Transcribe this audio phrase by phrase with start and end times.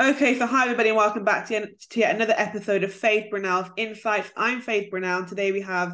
[0.00, 3.68] Okay, so hi everybody, and welcome back to, to yet another episode of Faith Brunel's
[3.76, 4.32] Insights.
[4.38, 5.90] I'm Faith Brunel, and today we have,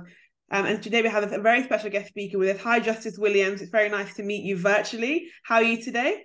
[0.53, 2.63] um, and today we have a very special guest speaker with us.
[2.63, 3.61] Hi, Justice Williams.
[3.61, 5.27] It's very nice to meet you virtually.
[5.43, 6.23] How are you today?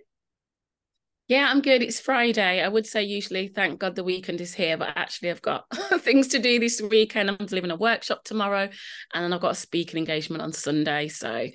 [1.28, 1.82] Yeah, I'm good.
[1.82, 2.62] It's Friday.
[2.62, 5.66] I would say usually, thank God the weekend is here, but actually, I've got
[6.02, 7.32] things to do this weekend.
[7.32, 8.70] I'm delivering a workshop tomorrow,
[9.16, 11.08] and then I've got a speaking engagement on Sunday.
[11.08, 11.48] So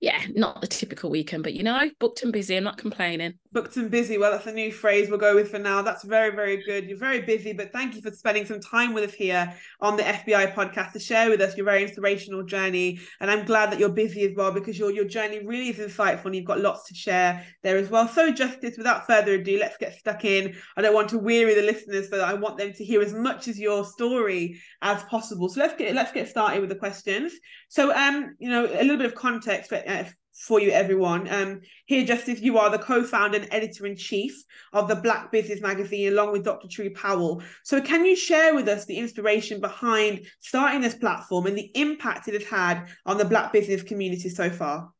[0.00, 2.56] yeah, not the typical weekend, but you know, booked and busy.
[2.56, 3.34] I'm not complaining.
[3.50, 4.16] Booked and busy.
[4.16, 5.82] Well, that's a new phrase we'll go with for now.
[5.82, 6.88] That's very, very good.
[6.88, 10.04] You're very busy, but thank you for spending some time with us here on the
[10.04, 13.00] FBI podcast to share with us your very inspirational journey.
[13.20, 16.26] And I'm glad that you're busy as well because your your journey really is insightful
[16.26, 18.06] and you've got lots to share there as well.
[18.06, 20.54] So, Justice, without further ado, let's get stuck in.
[20.76, 23.48] I don't want to weary the listeners, so I want them to hear as much
[23.48, 25.48] as your story as possible.
[25.48, 27.32] So let's get let's get started with the questions.
[27.68, 30.04] So, um, you know, a little bit of context for uh,
[30.38, 31.28] for you, everyone.
[31.32, 36.32] Um, here, Justice, you are the co-founder and editor-in-chief of the Black Business Magazine, along
[36.32, 36.68] with Dr.
[36.68, 37.42] True Powell.
[37.64, 42.28] So, can you share with us the inspiration behind starting this platform and the impact
[42.28, 44.92] it has had on the Black business community so far?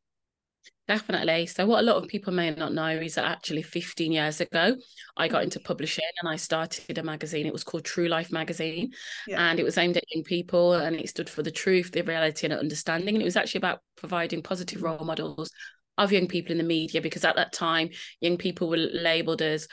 [0.89, 1.45] Definitely.
[1.45, 4.75] So, what a lot of people may not know is that actually 15 years ago,
[5.15, 7.45] I got into publishing and I started a magazine.
[7.45, 8.89] It was called True Life Magazine.
[9.27, 9.39] Yeah.
[9.39, 12.47] And it was aimed at young people and it stood for the truth, the reality,
[12.47, 13.13] and understanding.
[13.13, 15.51] And it was actually about providing positive role models
[15.99, 19.67] of young people in the media because at that time, young people were labeled as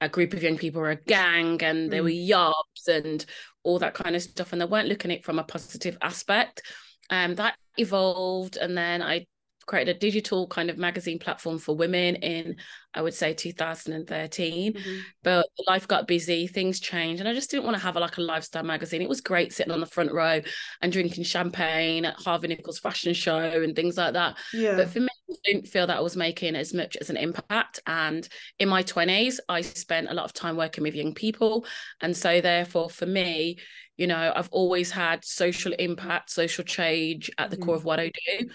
[0.00, 1.90] a group of young people were a gang and mm.
[1.90, 3.24] they were yobs and
[3.62, 4.50] all that kind of stuff.
[4.50, 6.62] And they weren't looking at it from a positive aspect.
[7.08, 9.26] Um, that evolved and then I
[9.66, 12.56] created a digital kind of magazine platform for women in
[12.96, 14.72] I would say 2013.
[14.72, 14.98] Mm-hmm.
[15.22, 18.16] But life got busy, things changed, and I just didn't want to have a, like
[18.16, 19.02] a lifestyle magazine.
[19.02, 20.40] It was great sitting on the front row
[20.80, 24.38] and drinking champagne at Harvey Nichols fashion show and things like that.
[24.52, 24.76] Yeah.
[24.76, 27.80] But for me, I didn't feel that I was making as much as an impact.
[27.86, 28.26] And
[28.58, 31.66] in my 20s, I spent a lot of time working with young people.
[32.00, 33.58] And so therefore for me,
[33.96, 37.64] you know, I've always had social impact, social change at the mm-hmm.
[37.64, 38.48] core of what I do.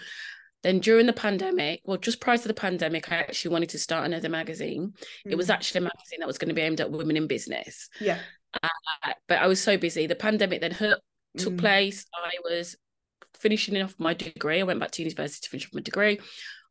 [0.62, 4.06] Then during the pandemic, well, just prior to the pandemic, I actually wanted to start
[4.06, 4.94] another magazine.
[5.26, 5.32] Mm.
[5.32, 5.54] It was mm.
[5.54, 7.88] actually a magazine that was going to be aimed at women in business.
[8.00, 8.18] Yeah.
[8.62, 8.68] Uh,
[9.28, 10.06] but I was so busy.
[10.06, 10.98] The pandemic then hit,
[11.36, 11.58] took mm.
[11.58, 12.06] place.
[12.14, 12.76] I was
[13.38, 14.60] finishing off my degree.
[14.60, 16.20] I went back to university to finish off my degree.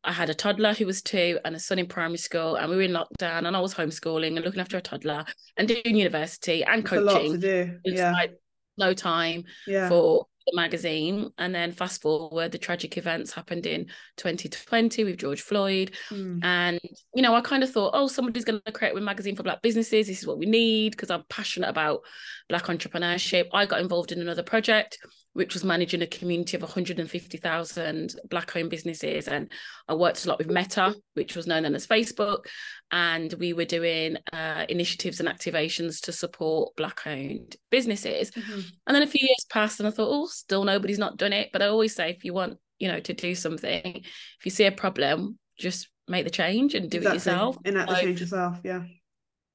[0.04, 2.76] I had a toddler who was two and a son in primary school, and we
[2.76, 5.24] were in lockdown, and I was homeschooling and looking after a toddler
[5.56, 7.08] and doing university and coaching.
[7.08, 7.78] a lot to do.
[7.84, 8.12] Yeah.
[8.12, 8.36] Like
[8.78, 9.88] no time yeah.
[9.88, 13.86] for the magazine and then fast forward the tragic events happened in
[14.16, 16.42] 2020 with george floyd mm.
[16.42, 16.80] and
[17.14, 19.62] you know i kind of thought oh somebody's going to create a magazine for black
[19.62, 22.00] businesses this is what we need because i'm passionate about
[22.48, 24.98] black entrepreneurship i got involved in another project
[25.34, 29.28] which was managing a community of 150,000 black owned businesses.
[29.28, 29.50] And
[29.88, 32.44] I worked a lot with Meta, which was known then as Facebook.
[32.92, 38.30] And we were doing uh, initiatives and activations to support black owned businesses.
[38.30, 38.60] Mm-hmm.
[38.86, 41.50] And then a few years passed and I thought, oh, still nobody's not done it.
[41.52, 44.66] But I always say, if you want, you know, to do something, if you see
[44.66, 47.16] a problem, just make the change and do exactly.
[47.16, 47.56] it yourself.
[47.64, 48.58] Enact the change yourself.
[48.62, 48.82] Yeah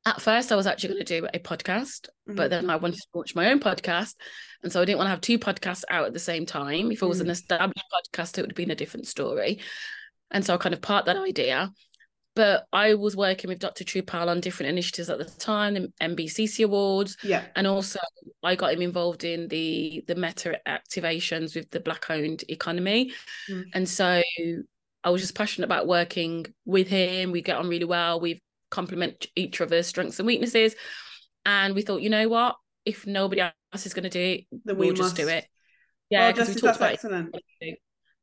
[0.07, 2.35] at first I was actually going to do a podcast, mm-hmm.
[2.35, 4.15] but then I wanted to launch my own podcast.
[4.63, 6.91] And so I didn't want to have two podcasts out at the same time.
[6.91, 7.27] If it was mm-hmm.
[7.27, 7.39] an mm.
[7.39, 9.59] established podcast, it would have been a different story.
[10.31, 11.71] And so I kind of part that idea.
[12.37, 13.83] But I was working with Dr.
[13.83, 17.17] True Powell on different initiatives at the time, the NBCC Awards.
[17.23, 17.45] Yeah.
[17.55, 17.97] And also
[18.43, 23.11] I got him involved in the the meta activations with the black owned economy.
[23.49, 23.69] Mm-hmm.
[23.73, 24.21] And so
[25.03, 27.31] I was just passionate about working with him.
[27.31, 28.19] We get on really well.
[28.19, 30.75] We've complement each other's strengths and weaknesses.
[31.43, 32.57] And we thought, you know what?
[32.85, 35.47] If nobody else is going to do it, we'll we just do it.
[36.11, 37.35] Yeah, because well, we talked about excellent.
[37.61, 37.79] it,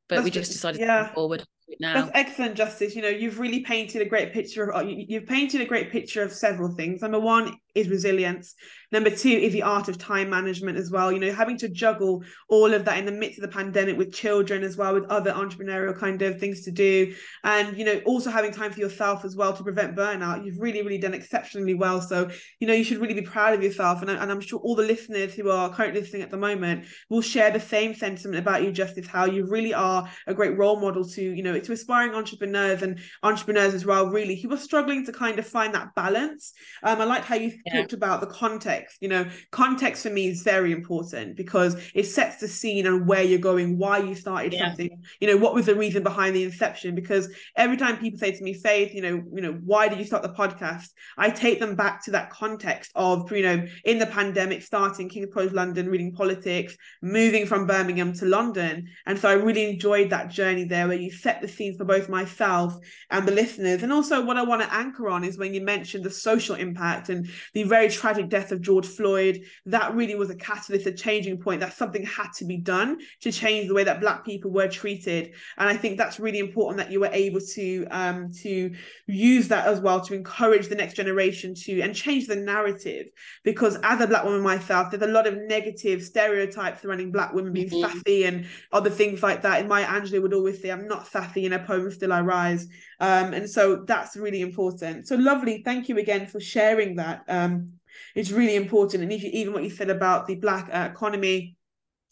[0.09, 0.99] but that's we just decided yeah.
[0.99, 1.45] to move forward
[1.81, 1.95] now.
[1.95, 2.95] That's excellent, Justice.
[2.95, 6.23] You know, you've really painted a great picture of uh, you've painted a great picture
[6.23, 7.03] of several things.
[7.03, 8.55] Number one is resilience.
[8.93, 11.11] Number two is the art of time management as well.
[11.11, 14.13] You know, having to juggle all of that in the midst of the pandemic with
[14.13, 17.13] children as well, with other entrepreneurial kind of things to do.
[17.43, 20.45] And, you know, also having time for yourself as well to prevent burnout.
[20.45, 22.01] You've really, really done exceptionally well.
[22.01, 24.01] So, you know, you should really be proud of yourself.
[24.03, 27.23] And, and I'm sure all the listeners who are currently listening at the moment will
[27.23, 31.05] share the same sentiment about you, Justice, how you really are a great role model
[31.09, 35.13] to, you know, to aspiring entrepreneurs and entrepreneurs as well, really, who are struggling to
[35.13, 36.53] kind of find that balance.
[36.83, 37.81] Um, I like how you yeah.
[37.81, 38.99] talked about the context.
[39.01, 43.23] You know, context for me is very important because it sets the scene and where
[43.23, 44.69] you're going, why you started yeah.
[44.69, 45.03] something.
[45.21, 46.95] You know, what was the reason behind the inception?
[46.95, 50.05] Because every time people say to me, Faith, you know, you know, why did you
[50.05, 50.89] start the podcast?
[51.17, 55.33] I take them back to that context of, you know, in the pandemic, starting King's
[55.33, 60.31] College London, reading politics, moving from Birmingham to London, and so I really enjoyed that
[60.31, 62.77] journey there where you set the scenes for both myself
[63.11, 63.83] and the listeners.
[63.83, 67.09] And also, what I want to anchor on is when you mentioned the social impact
[67.09, 69.43] and the very tragic death of George Floyd.
[69.67, 71.61] That really was a catalyst, a changing point.
[71.61, 75.33] That something had to be done to change the way that Black people were treated.
[75.59, 78.75] And I think that's really important that you were able to um, to
[79.07, 83.09] use that as well to encourage the next generation to and change the narrative.
[83.43, 87.53] Because as a Black woman myself, there's a lot of negative stereotypes surrounding Black women
[87.53, 87.93] being mm-hmm.
[87.93, 89.61] sassy and other things like that.
[89.61, 92.67] And Maya Angelou would always say, I'm not sassy in a poem, Still I Rise.
[93.01, 95.09] Um, and so that's really important.
[95.09, 95.63] So lovely.
[95.65, 97.25] Thank you again for sharing that.
[97.29, 97.73] Um,
[98.15, 99.03] it's really important.
[99.03, 101.57] And even what you said about the Black uh, economy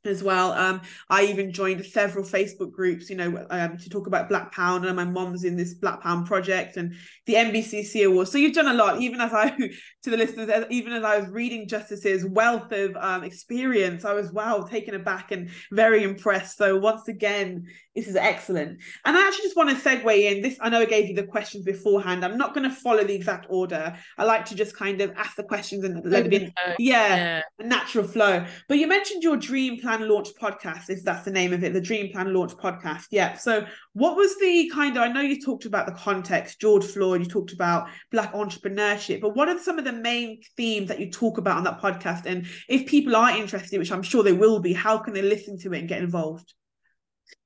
[0.04, 0.52] as well.
[0.52, 4.84] Um, I even joined several Facebook groups, you know, um, to talk about Black Pound,
[4.84, 6.94] and my mom's in this Black Pound project and
[7.26, 8.32] the NBCC Awards.
[8.32, 9.50] So you've done a lot, even as I,
[10.02, 14.32] to the listeners, even as I was reading Justice's wealth of um, experience, I was
[14.32, 16.58] wow, taken aback and very impressed.
[16.58, 18.80] So once again, this is excellent.
[19.04, 20.56] And I actually just want to segue in this.
[20.60, 22.24] I know I gave you the questions beforehand.
[22.24, 23.94] I'm not going to follow the exact order.
[24.16, 26.52] I like to just kind of ask the questions and let it in.
[26.78, 28.44] Yeah, yeah, a natural flow.
[28.68, 31.80] But you mentioned your dream plan launch podcast, if that's the name of it, the
[31.80, 33.06] dream plan launch podcast.
[33.10, 33.36] Yeah.
[33.36, 37.20] So what was the kind of, I know you talked about the context, George Floyd,
[37.20, 41.10] you talked about Black entrepreneurship, but what are some of the main themes that you
[41.10, 42.24] talk about on that podcast?
[42.24, 45.58] And if people are interested, which I'm sure they will be, how can they listen
[45.58, 46.54] to it and get involved?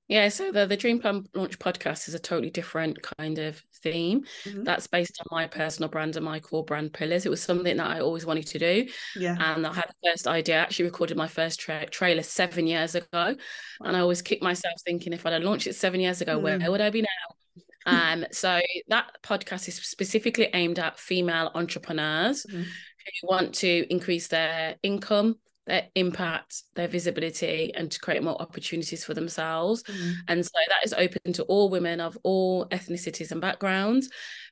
[0.08, 4.24] Yeah, so the, the Dream Plan Launch podcast is a totally different kind of theme.
[4.44, 4.62] Mm-hmm.
[4.62, 7.26] That's based on my personal brand and my core brand pillars.
[7.26, 8.88] It was something that I always wanted to do.
[9.16, 9.36] Yeah.
[9.40, 10.56] And I had the first idea.
[10.56, 13.06] I actually recorded my first tra- trailer seven years ago.
[13.12, 13.34] Wow.
[13.80, 16.42] And I always kick myself thinking if I'd have launched it seven years ago, mm.
[16.42, 17.62] where would I be now?
[17.86, 22.62] um, so that podcast is specifically aimed at female entrepreneurs mm-hmm.
[22.62, 25.36] who want to increase their income,
[25.66, 29.82] their impact, their visibility, and to create more opportunities for themselves.
[29.84, 30.12] Mm.
[30.28, 34.08] And so that is open to all women of all ethnicities and backgrounds,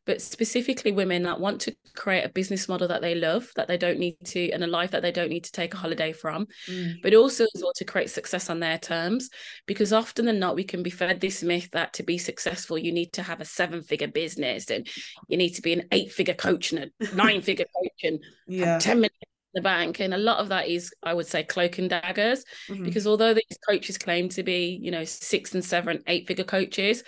[0.07, 3.79] but specifically women that want to create a business model that they love, that they
[3.79, 6.47] don't need to, and a life that they don't need to take a holiday from,
[6.69, 6.95] mm.
[7.03, 9.31] but also as well to create success on their terms.
[9.67, 12.93] Because often than not, we can be fed this myth that to be successful, you
[12.93, 14.89] need to have a seven figure business and
[15.29, 18.19] you need to be an eight figure coach and a nine figure coach and
[18.49, 18.79] yeah.
[18.79, 19.11] 10 million
[19.55, 22.85] the bank and a lot of that is i would say cloak and daggers mm-hmm.
[22.85, 27.03] because although these coaches claim to be you know six and seven eight figure coaches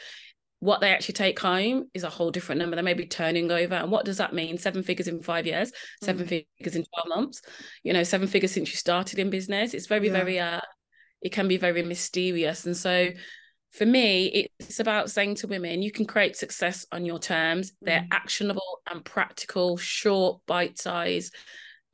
[0.61, 3.75] what they actually take home is a whole different number they may be turning over
[3.75, 6.07] and what does that mean seven figures in five years mm-hmm.
[6.07, 7.43] seven figures in 12 months
[7.83, 10.13] you know seven figures since you started in business it's very yeah.
[10.13, 10.61] very uh
[11.23, 13.09] it can be very mysterious and so
[13.77, 17.73] for me, it's about saying to women, you can create success on your terms.
[17.83, 18.09] They're mm.
[18.11, 21.31] actionable and practical, short, bite size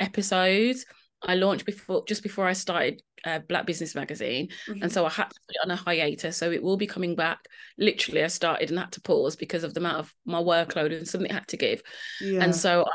[0.01, 0.85] episodes.
[1.25, 4.83] I launched before just before I started uh, Black Business Magazine, mm-hmm.
[4.83, 6.37] and so I had to put it on a hiatus.
[6.37, 7.39] So it will be coming back.
[7.79, 11.07] Literally, I started and had to pause because of the amount of my workload and
[11.07, 11.83] something I had to give.
[12.21, 12.43] Yeah.
[12.43, 12.91] And so I,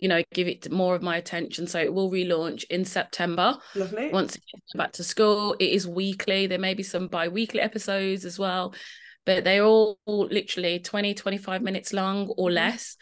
[0.00, 1.66] you know, give it more of my attention.
[1.66, 3.56] So it will relaunch in September.
[3.74, 4.10] Lovely.
[4.10, 6.46] Once it gets back to school, it is weekly.
[6.46, 8.74] There may be some bi-weekly episodes as well,
[9.26, 12.54] but they're all, all literally 20, 25 minutes long or mm-hmm.
[12.54, 12.96] less.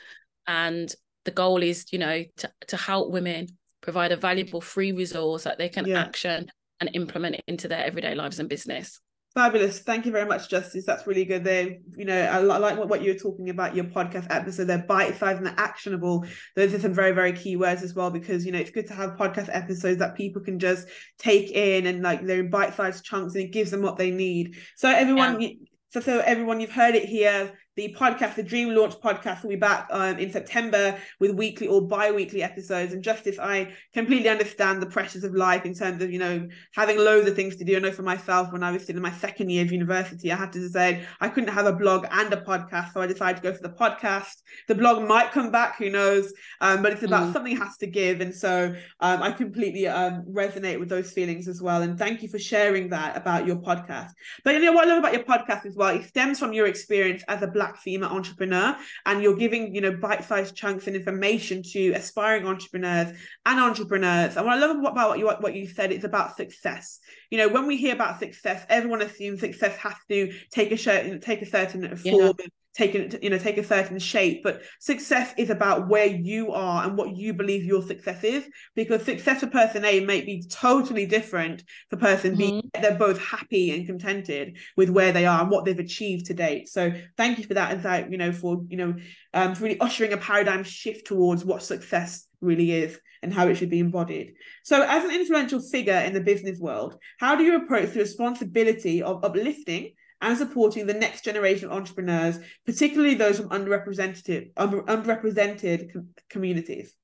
[0.48, 0.92] And
[1.28, 3.46] the goal is you know to, to help women
[3.82, 4.22] provide a mm-hmm.
[4.22, 6.00] valuable free resource that they can yeah.
[6.00, 8.98] action and implement into their everyday lives and business
[9.34, 9.80] Fabulous.
[9.80, 10.84] Thank you very much, Justice.
[10.84, 11.44] That's really good.
[11.44, 11.76] there.
[11.96, 14.64] you know, I like what, what you were talking about your podcast episode.
[14.64, 16.24] They're bite-sized and they're actionable.
[16.56, 18.94] Those are some very, very key words as well, because you know, it's good to
[18.94, 23.34] have podcast episodes that people can just take in and like they're in bite-sized chunks
[23.34, 24.56] and it gives them what they need.
[24.76, 25.50] So everyone yeah.
[25.90, 29.56] so so everyone, you've heard it here the podcast, the Dream Launch podcast, will be
[29.56, 32.92] back um, in September with weekly or bi-weekly episodes.
[32.92, 36.98] And Justice, I completely understand the pressures of life in terms of, you know, having
[36.98, 37.76] loads of things to do.
[37.76, 40.36] I know for myself, when I was still in my second year of university, I
[40.36, 42.94] had to decide I couldn't have a blog and a podcast.
[42.94, 44.34] So I decided to go for the podcast.
[44.66, 46.32] The blog might come back, who knows?
[46.60, 47.32] Um, but it's about mm.
[47.32, 48.20] something has to give.
[48.20, 51.82] And so um, I completely um, resonate with those feelings as well.
[51.82, 54.10] And thank you for sharing that about your podcast.
[54.42, 55.94] But you know what I love about your podcast as well?
[55.94, 59.80] It stems from your experience as a Black black female entrepreneur and you're giving you
[59.80, 64.36] know bite-sized chunks and information to aspiring entrepreneurs and entrepreneurs.
[64.36, 67.00] And what i love about what you what you said it's about success.
[67.30, 71.20] You know when we hear about success everyone assumes success has to take a certain
[71.20, 72.46] take a certain form yeah.
[72.46, 76.84] take a, you know take a certain shape but success is about where you are
[76.84, 81.06] and what you believe your success is because success for person a may be totally
[81.06, 82.60] different for person mm-hmm.
[82.60, 86.34] b they're both happy and contented with where they are and what they've achieved to
[86.34, 88.94] date so thank you for that insight you know for you know
[89.34, 93.56] um for really ushering a paradigm shift towards what success really is and how it
[93.56, 94.34] should be embodied.
[94.62, 99.02] So, as an influential figure in the business world, how do you approach the responsibility
[99.02, 105.90] of uplifting and supporting the next generation of entrepreneurs, particularly those from underrepresented underrepresented
[106.28, 106.94] communities?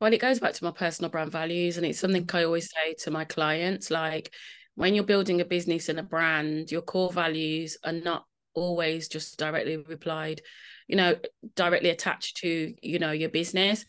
[0.00, 2.94] Well, it goes back to my personal brand values, and it's something I always say
[3.00, 3.90] to my clients.
[3.90, 4.32] Like
[4.74, 8.24] when you're building a business and a brand, your core values are not
[8.54, 10.40] always just directly replied,
[10.88, 11.16] you know,
[11.54, 13.84] directly attached to, you know, your business.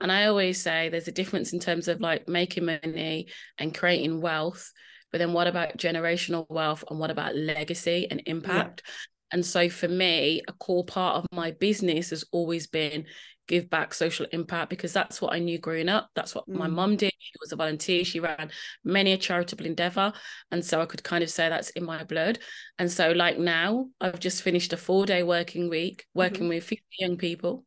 [0.00, 4.20] And I always say there's a difference in terms of like making money and creating
[4.20, 4.72] wealth.
[5.14, 8.82] But then what about generational wealth and what about legacy and impact?
[8.84, 8.92] Yeah.
[9.30, 13.06] And so for me, a core part of my business has always been
[13.46, 16.10] give back social impact because that's what I knew growing up.
[16.16, 16.56] That's what mm.
[16.56, 17.12] my mum did.
[17.16, 18.04] She was a volunteer.
[18.04, 18.50] She ran
[18.82, 20.12] many a charitable endeavor.
[20.50, 22.40] And so I could kind of say that's in my blood.
[22.80, 26.48] And so, like now, I've just finished a four day working week working mm-hmm.
[26.48, 27.64] with 50 young people.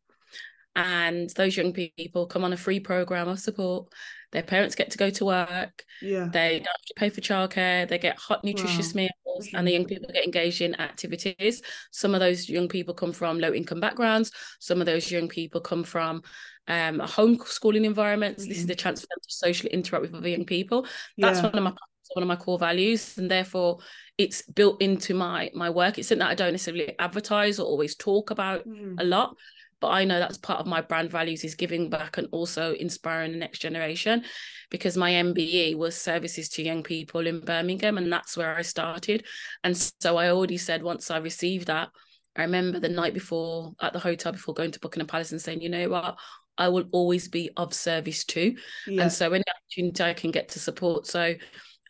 [0.75, 3.88] And those young people come on a free program of support.
[4.31, 5.86] Their parents get to go to work.
[6.01, 6.27] Yeah.
[6.31, 7.88] They don't have to pay for childcare.
[7.88, 9.03] They get hot, nutritious wow.
[9.03, 11.62] meals, and the young people get engaged in activities.
[11.91, 14.31] Some of those young people come from low income backgrounds.
[14.60, 16.24] Some of those young people come from
[16.67, 18.43] um, homeschooling environments.
[18.43, 18.50] Mm-hmm.
[18.50, 18.69] This is mm-hmm.
[18.69, 20.86] the chance for them to socially interact with other young people.
[21.17, 21.50] That's yeah.
[21.50, 21.74] one of my
[22.13, 23.79] one of my core values, and therefore
[24.17, 25.98] it's built into my my work.
[25.98, 28.96] It's something that I don't necessarily advertise or always talk about mm.
[29.00, 29.36] a lot,
[29.79, 33.31] but i know that's part of my brand values is giving back and also inspiring
[33.31, 34.24] the next generation
[34.69, 39.25] because my mbe was services to young people in birmingham and that's where i started.
[39.63, 41.89] And so i already said once i received that
[42.36, 45.62] i remember the night before at the hotel before going to buckingham palace and saying
[45.62, 46.17] you know what?
[46.60, 48.55] I will always be of service too
[48.88, 49.03] yeah.
[49.03, 51.05] and so any opportunity i can get to support.
[51.05, 51.36] So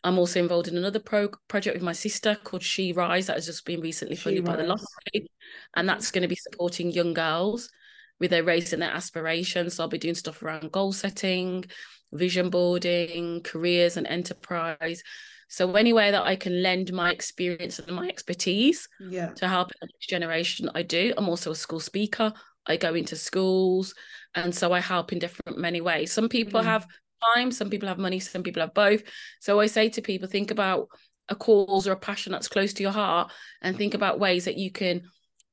[0.08, 3.46] I'm also involved in another pro- project with my sister called She Rise that has
[3.46, 5.30] just been recently funded by the lottery,
[5.76, 7.68] and that's going to be supporting young girls
[8.18, 9.74] with their raising their aspirations.
[9.74, 11.66] So I'll be doing stuff around goal setting,
[12.12, 15.02] vision boarding, careers and enterprise.
[15.48, 19.28] So anywhere that I can lend my experience and my expertise yeah.
[19.34, 21.12] to help the next generation, I do.
[21.16, 22.32] I'm also a school speaker.
[22.66, 23.94] I go into schools
[24.34, 26.12] and so I help in different many ways.
[26.12, 26.64] Some people mm.
[26.64, 26.86] have
[27.34, 29.02] time, some people have money, some people have both.
[29.40, 30.88] So I say to people, think about
[31.28, 33.30] a cause or a passion that's close to your heart
[33.62, 35.02] and think about ways that you can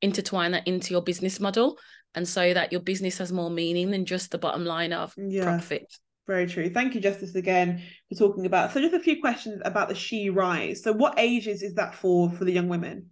[0.01, 1.77] intertwine that into your business model
[2.13, 5.43] and so that your business has more meaning than just the bottom line of yeah.
[5.43, 5.86] profit.
[6.27, 6.69] Very true.
[6.69, 8.72] Thank you, Justice, again for talking about.
[8.72, 10.81] So, just a few questions about the She Rise.
[10.81, 13.10] So, what ages is that for for the young women?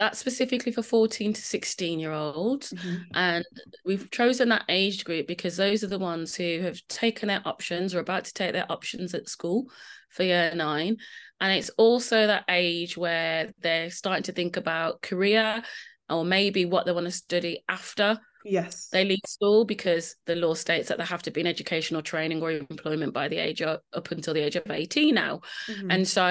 [0.00, 2.72] That's specifically for 14 to 16 year olds.
[2.72, 3.02] Mm-hmm.
[3.14, 3.44] And
[3.84, 7.94] we've chosen that age group because those are the ones who have taken their options
[7.94, 9.66] or about to take their options at school
[10.10, 10.96] for year nine.
[11.40, 15.62] And it's also that age where they're starting to think about career
[16.08, 20.52] or maybe what they want to study after yes they leave school because the law
[20.54, 23.80] states that they have to be in educational training or employment by the age of
[23.94, 25.90] up until the age of 18 now mm-hmm.
[25.90, 26.30] and so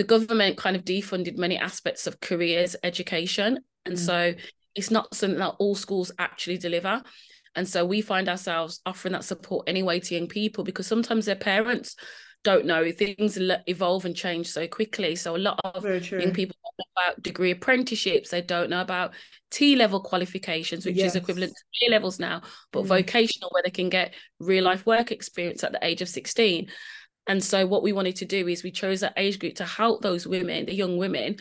[0.00, 4.06] the government kind of defunded many aspects of careers education and mm-hmm.
[4.06, 4.34] so
[4.74, 7.02] it's not something that all schools actually deliver
[7.54, 11.36] and so we find ourselves offering that support anyway to young people because sometimes their
[11.36, 11.96] parents
[12.44, 16.78] don't know things evolve and change so quickly so a lot of young people don't
[16.78, 19.12] know about degree apprenticeships they don't know about
[19.50, 21.10] t level qualifications which yes.
[21.10, 22.40] is equivalent to a levels now
[22.72, 22.86] but mm.
[22.86, 26.70] vocational where they can get real life work experience at the age of 16
[27.30, 30.02] and so what we wanted to do is we chose that age group to help
[30.02, 31.36] those women the young women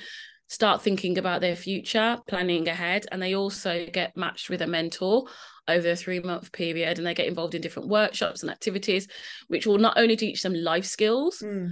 [0.48, 5.26] start thinking about their future planning ahead and they also get matched with a mentor
[5.68, 9.08] over a three month period and they get involved in different workshops and activities
[9.48, 11.72] which will not only teach them life skills mm.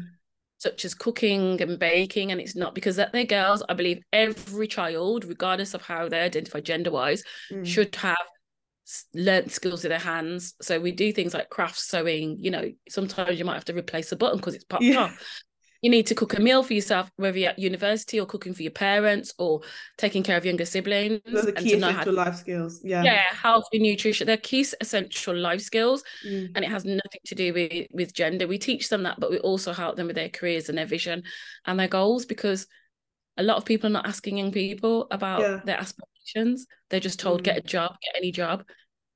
[0.58, 4.68] such as cooking and baking and it's not because that they're girls i believe every
[4.68, 7.64] child regardless of how they identify gender wise mm.
[7.64, 8.18] should have
[9.14, 13.38] learned skills with their hands so we do things like craft sewing you know sometimes
[13.38, 15.04] you might have to replace a button because it's popped yeah.
[15.04, 15.44] off
[15.82, 18.64] you need to cook a meal for yourself, whether you're at university or cooking for
[18.64, 19.62] your parents or
[19.98, 21.22] taking care of younger siblings.
[21.26, 22.82] Those are key essential to, life skills.
[22.84, 23.04] Yeah.
[23.04, 24.26] Yeah, healthy nutrition.
[24.26, 26.04] They're key essential life skills.
[26.28, 26.52] Mm.
[26.56, 28.48] And it has nothing to do with, with gender.
[28.48, 31.24] We teach them that, but we also help them with their careers and their vision
[31.66, 32.68] and their goals because
[33.38, 35.62] a lot of people are not asking young people about yeah.
[35.64, 36.17] their aspirations.
[36.90, 37.46] They're just told, mm.
[37.46, 38.64] get a job, get any job,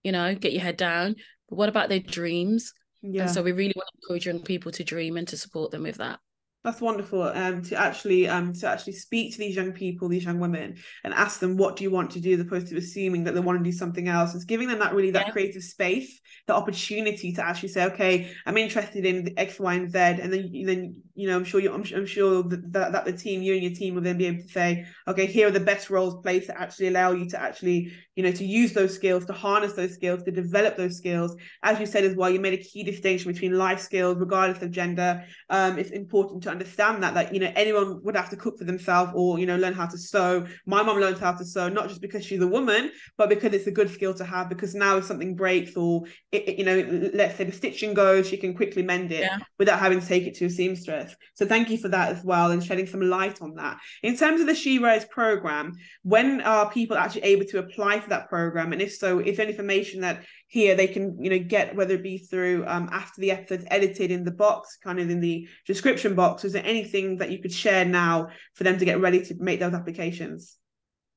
[0.04, 1.16] you know, get your head down.
[1.50, 2.74] But what about their dreams?
[3.02, 3.24] Yeah.
[3.24, 5.84] And so we really want to encourage young people to dream and to support them
[5.84, 6.20] with that.
[6.64, 7.24] That's wonderful.
[7.24, 11.12] Um, to actually um to actually speak to these young people, these young women, and
[11.12, 13.58] ask them what do you want to do, as opposed to assuming that they want
[13.58, 14.36] to do something else.
[14.36, 15.32] It's giving them that really that yeah.
[15.32, 19.98] creative space, the opportunity to actually say, okay, I'm interested in X, Y, and Z,
[19.98, 23.14] and then then you know, I'm sure you, I'm, I'm sure that, that, that the
[23.14, 25.60] team, you and your team will then be able to say, okay, here are the
[25.60, 29.26] best roles placed to actually allow you to actually, you know, to use those skills,
[29.26, 31.36] to harness those skills, to develop those skills.
[31.64, 34.72] As you said as well, you made a key distinction between life skills, regardless of
[34.72, 35.24] gender.
[35.50, 38.66] Um, it's important to understand that, that, you know, anyone would have to cook for
[38.66, 40.46] themselves or, you know, learn how to sew.
[40.66, 43.68] My mom learned how to sew, not just because she's a woman, but because it's
[43.68, 47.10] a good skill to have, because now if something breaks or, it, it, you know,
[47.14, 49.40] let's say the stitching goes, she can quickly mend it yeah.
[49.58, 51.01] without having to take it to a seamstress.
[51.34, 53.78] So thank you for that as well and shedding some light on that.
[54.04, 58.10] In terms of the She Rise program, when are people actually able to apply for
[58.10, 58.74] that program?
[58.74, 62.04] And if so, is there information that here they can, you know, get whether it
[62.04, 66.16] be through um, after the episode's edited in the box, kind of in the description
[66.16, 66.44] box?
[66.44, 69.60] Is there anything that you could share now for them to get ready to make
[69.60, 70.58] those applications?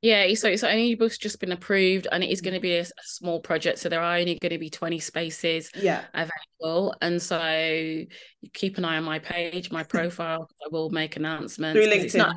[0.04, 2.82] Yeah, so so any book's just been approved, and it is going to be a,
[2.82, 7.22] a, small project, so there are only going to be twenty spaces yeah available, and
[7.22, 8.04] so
[8.52, 10.46] keep an eye on my page, my profile.
[10.62, 11.80] I will make announcements.
[11.80, 12.04] Through LinkedIn.
[12.04, 12.36] It's, not,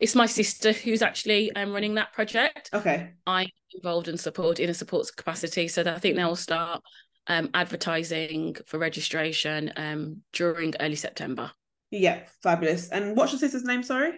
[0.00, 2.70] it's my sister who's actually um, running that project.
[2.74, 3.46] Okay, I'm
[3.76, 6.82] involved in support in a support capacity, so I think they will start
[7.28, 11.52] um, advertising for registration um, during early September.
[11.92, 12.88] Yeah, fabulous.
[12.88, 13.84] And what's your sister's name?
[13.84, 14.14] Sorry,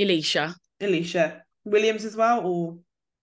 [0.00, 0.56] Alicia.
[0.80, 1.44] Alicia.
[1.66, 2.78] Williams as well, or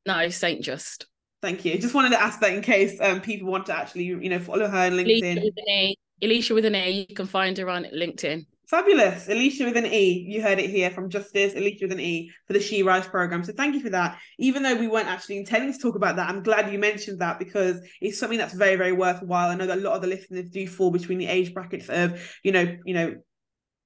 [0.06, 1.08] no, Saint Just.
[1.42, 1.78] Thank you.
[1.78, 4.68] Just wanted to ask that in case um, people want to actually, you know, follow
[4.68, 5.38] her on LinkedIn.
[5.38, 5.98] Alicia with an E.
[6.22, 7.06] Alicia with an E.
[7.10, 8.46] You can find her on LinkedIn.
[8.68, 9.28] Fabulous.
[9.28, 10.26] Alicia with an E.
[10.28, 13.44] You heard it here from Justice, Alicia with an E for the She Rise program.
[13.44, 14.18] So thank you for that.
[14.40, 17.40] Even though we weren't actually intending to talk about that, I'm glad you mentioned that
[17.40, 19.50] because it's something that's very, very worthwhile.
[19.50, 22.22] I know that a lot of the listeners do fall between the age brackets of,
[22.42, 23.16] you know, you know,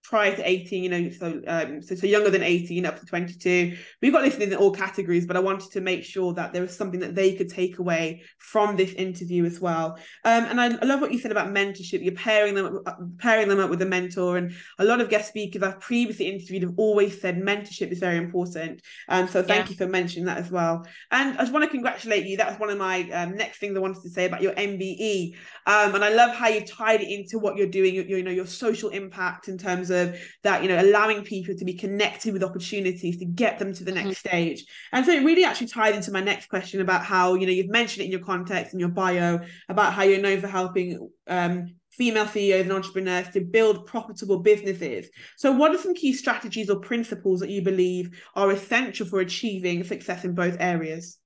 [0.08, 3.76] prior to 18 you know so um so, so younger than 18 up to 22
[4.02, 6.76] we've got listeners in all categories but i wanted to make sure that there was
[6.76, 9.98] something that they could take away from this interview as well.
[10.24, 12.04] Um and i, I love what you said about mentorship.
[12.04, 15.28] You're pairing them uh, pairing them up with a mentor and a lot of guest
[15.28, 18.82] speakers i've previously interviewed have always said mentorship is very important.
[19.10, 19.72] Um so thank yeah.
[19.72, 20.86] you for mentioning that as well.
[21.12, 22.38] And i just want to congratulate you.
[22.38, 25.36] That was one of my um, next things i wanted to say about your mbe
[25.66, 28.32] um and i love how you tied it into what you're doing your, you know
[28.32, 32.34] your social impact in terms of of that you know allowing people to be connected
[32.34, 34.30] with opportunities to get them to the next mm-hmm.
[34.30, 37.52] stage and so it really actually tied into my next question about how you know
[37.52, 39.40] you've mentioned it in your context in your bio
[39.70, 45.10] about how you're known for helping um, female CEOs and entrepreneurs to build profitable businesses.
[45.36, 49.84] So, what are some key strategies or principles that you believe are essential for achieving
[49.84, 51.18] success in both areas?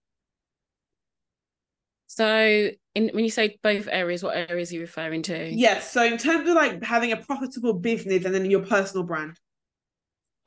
[2.07, 5.49] So, in when you say both areas, what areas are you referring to?
[5.53, 5.91] Yes.
[5.91, 9.37] So, in terms of like having a profitable business and then your personal brand.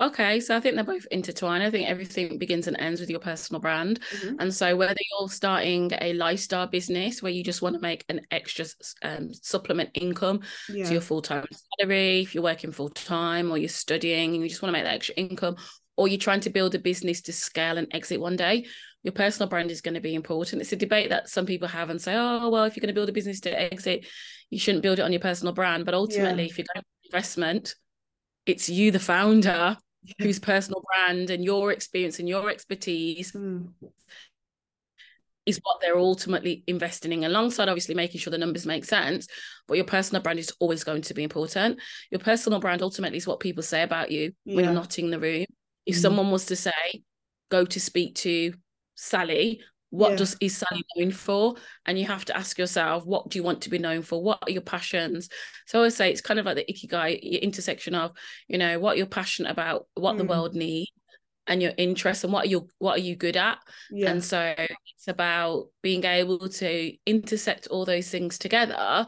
[0.00, 1.62] Okay, so I think they're both intertwined.
[1.62, 4.00] I think everything begins and ends with your personal brand.
[4.16, 4.40] Mm-hmm.
[4.40, 8.20] And so, whether you're starting a lifestyle business where you just want to make an
[8.30, 8.66] extra
[9.02, 10.84] um, supplement income yeah.
[10.84, 11.46] to your full time
[11.78, 14.84] salary, if you're working full time or you're studying and you just want to make
[14.84, 15.56] that extra income,
[15.96, 18.66] or you're trying to build a business to scale and exit one day,
[19.04, 20.62] your personal brand is going to be important.
[20.62, 22.98] It's a debate that some people have and say, oh, well, if you're going to
[22.98, 24.06] build a business to exit,
[24.50, 25.84] you shouldn't build it on your personal brand.
[25.84, 26.50] But ultimately, yeah.
[26.50, 27.74] if you're going investment,
[28.46, 30.14] it's you, the founder, yeah.
[30.18, 33.68] whose personal brand and your experience and your expertise mm.
[35.44, 39.26] is what they're ultimately investing in, alongside obviously making sure the numbers make sense.
[39.68, 41.78] But your personal brand is always going to be important.
[42.10, 44.56] Your personal brand ultimately is what people say about you yeah.
[44.56, 45.44] when you're not in the room.
[45.84, 46.00] If mm.
[46.00, 47.02] someone was to say,
[47.50, 48.54] go to speak to
[48.94, 50.16] Sally, what yeah.
[50.16, 51.54] does is Sally known for?
[51.86, 54.22] And you have to ask yourself, what do you want to be known for?
[54.22, 55.28] What are your passions?
[55.66, 58.10] So I would say it's kind of like the ikigai intersection of,
[58.48, 60.18] you know, what you're passionate about, what mm.
[60.18, 60.90] the world needs,
[61.46, 63.58] and your interests, and what are you what are you good at?
[63.90, 64.10] Yeah.
[64.10, 69.06] And so it's about being able to intersect all those things together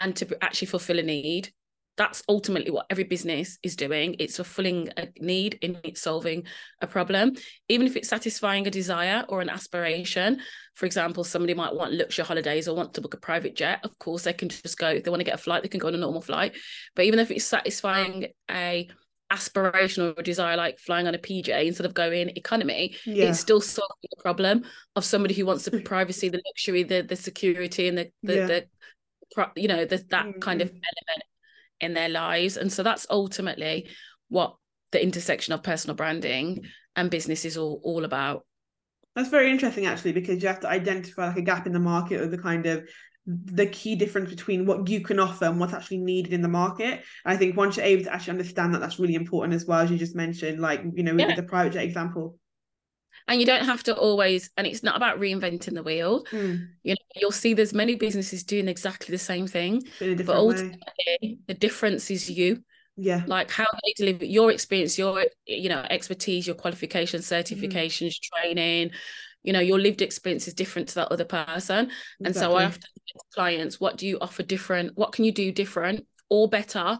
[0.00, 1.52] and to actually fulfill a need
[1.96, 6.44] that's ultimately what every business is doing it's fulfilling a need in solving
[6.80, 7.32] a problem
[7.68, 10.40] even if it's satisfying a desire or an aspiration
[10.74, 13.98] for example somebody might want luxury holidays or want to book a private jet of
[13.98, 15.88] course they can just go if they want to get a flight they can go
[15.88, 16.54] on a normal flight
[16.94, 18.88] but even if it's satisfying a
[19.30, 23.24] aspiration or desire like flying on a PJ instead of going economy, yeah.
[23.24, 24.62] it's still solving the problem
[24.94, 28.46] of somebody who wants the privacy, the luxury, the the security, and the the, yeah.
[28.46, 28.66] the
[29.56, 30.38] you know the, that mm-hmm.
[30.38, 31.22] kind of element
[31.80, 32.56] in their lives.
[32.56, 33.88] And so that's ultimately
[34.28, 34.56] what
[34.92, 38.46] the intersection of personal branding and business is all, all about.
[39.14, 42.20] That's very interesting actually, because you have to identify like a gap in the market
[42.20, 42.88] or the kind of
[43.26, 47.02] the key difference between what you can offer and what's actually needed in the market.
[47.24, 49.90] I think once you're able to actually understand that, that's really important as well, as
[49.90, 51.34] you just mentioned, like, you know, with yeah.
[51.34, 52.38] the private jet example
[53.28, 56.66] and you don't have to always and it's not about reinventing the wheel mm.
[56.82, 60.80] you know you'll see there's many businesses doing exactly the same thing but ultimately
[61.22, 61.38] way.
[61.46, 62.62] the difference is you
[62.96, 67.54] yeah like how they deliver your experience your you know expertise your qualifications mm-hmm.
[67.54, 68.42] certifications mm-hmm.
[68.42, 68.90] training
[69.42, 72.26] you know your lived experience is different to that other person exactly.
[72.26, 72.88] and so i have to
[73.34, 76.98] clients what do you offer different what can you do different or better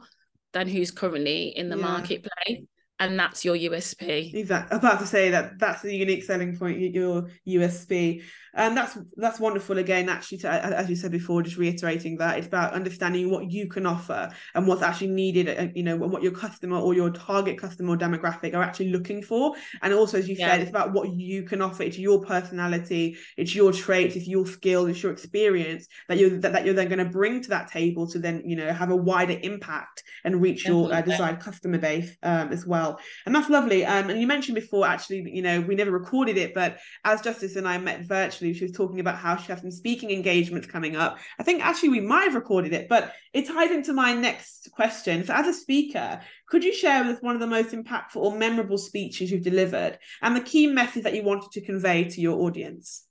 [0.53, 1.83] than who's currently in the yeah.
[1.83, 2.63] marketplace
[2.99, 4.35] and that's your USP.
[4.35, 4.75] Exactly.
[4.75, 8.23] I'm about to say that that's the unique selling point, your USP
[8.57, 12.47] and that's that's wonderful again actually to, as you said before just reiterating that it's
[12.47, 16.33] about understanding what you can offer and what's actually needed uh, you know what your
[16.33, 19.55] customer or your target customer or demographic are actually looking for.
[19.83, 20.53] And also as you yeah.
[20.53, 21.83] said it's about what you can offer.
[21.83, 26.53] It's your personality it's your traits it's your skill it's your experience that you're that,
[26.53, 28.97] that you're then going to bring to that table to then you know have a
[28.97, 32.99] wider impact and reach your uh, desired customer base um, as well.
[33.27, 33.85] And that's lovely.
[33.85, 37.57] Um, and you mentioned before actually you know we never recorded it but as justice
[37.57, 38.59] and i met virtually actually.
[38.59, 41.19] She was talking about how she has some speaking engagements coming up.
[41.39, 45.25] I think actually we might have recorded it, but it ties into my next question.
[45.25, 48.37] So, as a speaker, could you share with us one of the most impactful or
[48.37, 52.41] memorable speeches you've delivered and the key message that you wanted to convey to your
[52.41, 53.05] audience?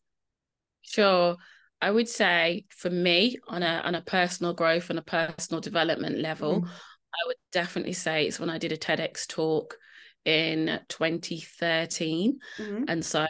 [0.82, 1.36] Sure.
[1.82, 6.20] I would say for me, on a on a personal growth and a personal development
[6.20, 6.68] level, mm.
[6.68, 9.78] I would definitely say it's when I did a TEDx talk
[10.26, 12.40] in 2013.
[12.58, 12.84] Mm-hmm.
[12.88, 13.26] And so,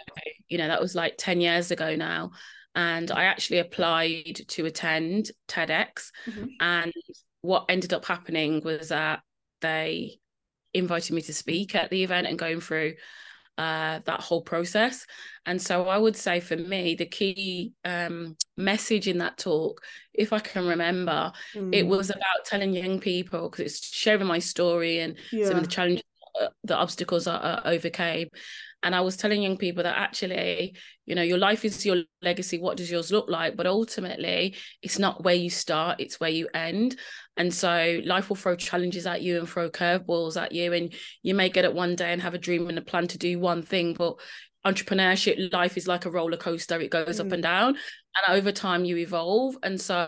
[0.48, 2.32] you know, that was like 10 years ago now.
[2.74, 6.12] And I actually applied to attend TEDx.
[6.26, 6.46] Mm-hmm.
[6.60, 6.94] And
[7.42, 9.22] what ended up happening was that
[9.62, 10.20] they
[10.74, 12.96] invited me to speak at the event and going through
[13.58, 15.06] uh, that whole process.
[15.46, 19.82] And so I would say for me, the key um, message in that talk,
[20.14, 21.74] if I can remember, mm.
[21.74, 25.48] it was about telling young people, because it's sharing my story and yeah.
[25.48, 26.04] some of the challenges
[26.64, 28.28] the obstacles I, I overcame.
[28.84, 30.76] And I was telling young people that actually,
[31.08, 32.60] you know, your life is your legacy.
[32.60, 33.58] What does yours look like?
[33.58, 36.96] But ultimately, it's not where you start, it's where you end.
[37.36, 40.72] And so life will throw challenges at you and throw curveballs at you.
[40.72, 40.94] And
[41.24, 43.40] you may get it one day and have a dream and a plan to do
[43.40, 44.18] one thing, but
[44.66, 47.26] entrepreneurship life is like a roller coaster it goes mm.
[47.26, 50.08] up and down and over time you evolve and so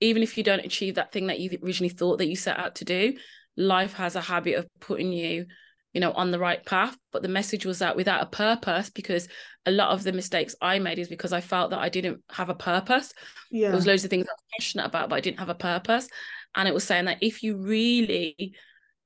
[0.00, 2.74] even if you don't achieve that thing that you originally thought that you set out
[2.74, 3.14] to do
[3.56, 5.46] life has a habit of putting you
[5.92, 6.94] you know on the right path.
[7.10, 9.28] But the message was that without a purpose because
[9.64, 12.50] a lot of the mistakes i made is because i felt that i didn't have
[12.50, 13.14] a purpose.
[13.50, 15.54] Yeah there was loads of things i was passionate about but i didn't have a
[15.54, 16.08] purpose.
[16.54, 18.54] And it was saying that if you really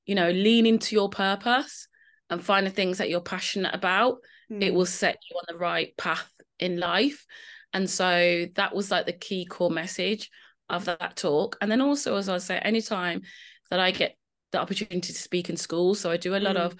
[0.05, 1.87] you know lean into your purpose
[2.29, 4.17] and find the things that you're passionate about
[4.51, 4.61] mm.
[4.61, 7.25] it will set you on the right path in life.
[7.71, 10.29] And so that was like the key core message
[10.69, 11.57] of that talk.
[11.61, 13.21] And then also as i say anytime
[13.69, 14.17] that i get
[14.51, 15.99] the opportunity to speak in schools.
[15.99, 16.61] So I do a lot mm.
[16.61, 16.75] of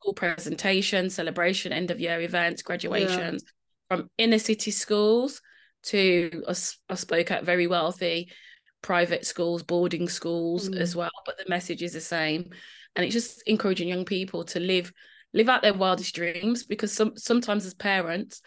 [0.00, 3.96] school presentations, celebration, end of year events, graduations yeah.
[3.96, 5.40] from inner city schools
[5.84, 8.30] to I spoke at very wealthy
[8.82, 10.76] private schools, boarding schools mm.
[10.76, 11.10] as well.
[11.24, 12.50] But the message is the same.
[12.94, 14.92] And it's just encouraging young people to live
[15.32, 18.42] live out their wildest dreams because some sometimes as parents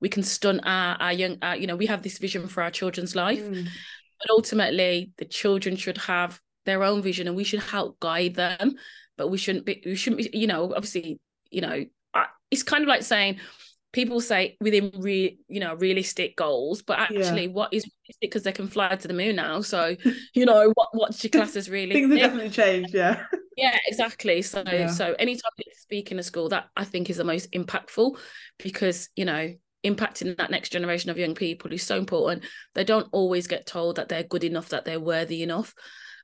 [0.00, 2.70] we can stunt our, our young our, you know we have this vision for our
[2.70, 3.64] children's life mm.
[3.64, 8.74] but ultimately the children should have their own vision and we should help guide them
[9.16, 11.18] but we shouldn't be we shouldn't be you know obviously
[11.50, 11.84] you know
[12.50, 13.38] it's kind of like saying
[13.92, 17.52] people say within real you know realistic goals but actually yeah.
[17.52, 19.96] what is realistic because they can fly to the moon now so
[20.34, 23.22] you know what what's your class is really things have definitely changed yeah
[23.56, 24.88] yeah exactly so yeah.
[24.88, 28.16] so anytime you speak in a school that i think is the most impactful
[28.58, 29.52] because you know
[29.84, 33.96] impacting that next generation of young people is so important they don't always get told
[33.96, 35.72] that they're good enough that they're worthy enough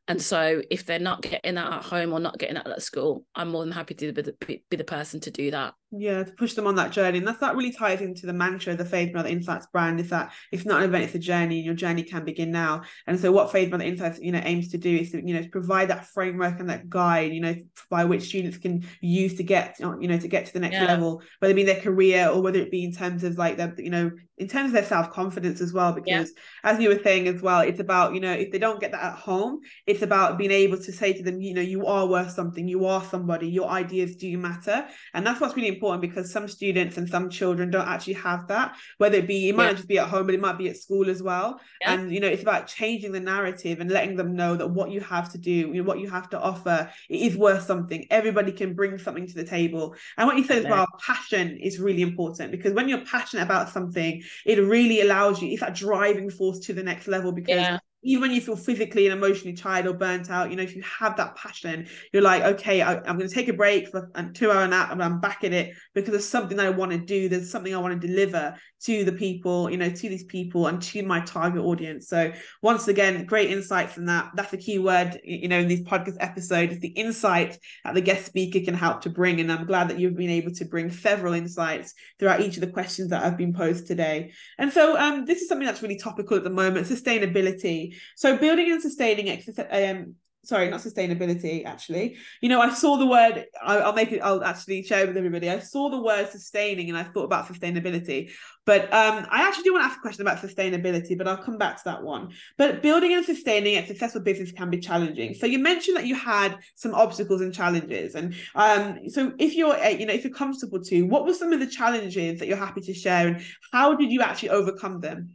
[0.07, 3.25] and so if they're not getting that at home or not getting that at school,
[3.35, 4.35] I'm more than happy to be the,
[4.71, 7.19] be the person to do that yeah to push them on that journey.
[7.19, 10.33] And that's that really ties into the mantra the faith Brunel insights brand is that
[10.53, 12.83] it's not an event it's a journey and your journey can begin now.
[13.07, 15.47] And so what faith Brunel insights you know aims to do is to you know
[15.51, 17.55] provide that framework and that guide you know
[17.91, 20.87] by which students can use to get you know to get to the next yeah.
[20.87, 23.75] level whether it be their career or whether it be in terms of like their
[23.79, 25.93] you know in terms of their self-confidence as well.
[25.93, 26.71] Because yeah.
[26.71, 29.03] as you were saying as well it's about you know if they don't get that
[29.03, 32.31] at home it's about being able to say to them you know you are worth
[32.31, 32.67] something.
[32.67, 33.49] You are somebody.
[33.49, 34.87] Your ideas do matter.
[35.13, 38.47] And that's what's really important important because some students and some children don't actually have
[38.49, 39.73] that whether it be it might yeah.
[39.75, 41.61] just be at home but it might be at school as well.
[41.81, 41.95] Yeah.
[41.95, 45.01] and you know it's about changing the narrative and letting them know that what you
[45.01, 48.07] have to do you know what you have to offer it is worth something.
[48.11, 49.95] Everybody can bring something to the table.
[50.17, 53.69] And what you said as well passion is really important because when you're passionate about
[53.69, 57.79] something it really allows you it's that driving force to the next level because yeah
[58.05, 60.83] even when you feel physically and emotionally tired or burnt out, you know, if you
[60.83, 64.25] have that passion, you're like, okay, I, am going to take a break for a
[64.33, 67.29] two hour nap and I'm back at it because there's something I want to do.
[67.29, 70.81] There's something I want to deliver to the people, you know, to these people and
[70.83, 72.07] to my target audience.
[72.09, 74.33] So once again, great insights from that.
[74.35, 78.27] That's a key word, you know, in these podcast episodes, the insight that the guest
[78.27, 79.41] speaker can help to bring.
[79.41, 82.67] And I'm glad that you've been able to bring several insights throughout each of the
[82.67, 84.33] questions that have been posed today.
[84.59, 87.94] And so um, this is something that's really topical at the moment, sustainability.
[88.17, 92.17] So building and sustaining um, sorry, not sustainability, actually.
[92.41, 95.51] You know, I saw the word, I, will make it, I'll actually share with everybody.
[95.51, 98.31] I saw the word sustaining and I thought about sustainability.
[98.67, 101.59] But um, I actually do want to ask a question about sustainability, but I'll come
[101.59, 102.31] back to that one.
[102.57, 105.35] But building and sustaining a successful business can be challenging.
[105.35, 108.15] So you mentioned that you had some obstacles and challenges.
[108.15, 111.53] And um, so if you're, uh, you know, if you're comfortable to, what were some
[111.53, 115.35] of the challenges that you're happy to share and how did you actually overcome them?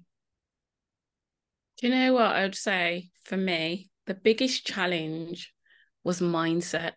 [1.80, 3.90] Do you know what I would say for me?
[4.06, 5.54] The biggest challenge
[6.04, 6.94] was mindset.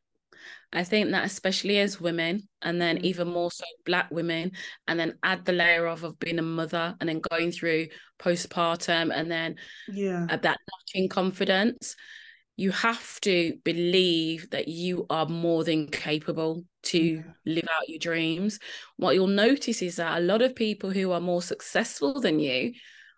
[0.73, 3.03] I think that especially as women, and then mm.
[3.03, 4.53] even more so black women,
[4.89, 9.13] and then add the layer of of being a mother, and then going through postpartum,
[9.15, 9.57] and then
[9.89, 11.95] yeah, that lacking confidence.
[12.57, 17.23] You have to believe that you are more than capable to yeah.
[17.47, 18.59] live out your dreams.
[18.97, 22.73] What you'll notice is that a lot of people who are more successful than you